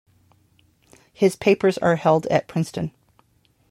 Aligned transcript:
His 1.13 1.35
papers 1.35 1.77
are 1.77 1.95
held 1.97 2.25
at 2.25 2.47
Princeton. 2.47 2.91